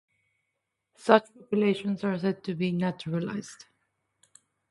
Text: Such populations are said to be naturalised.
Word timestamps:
Such 0.95 1.27
populations 1.39 2.03
are 2.03 2.17
said 2.17 2.43
to 2.45 2.55
be 2.55 2.71
naturalised. 2.71 3.65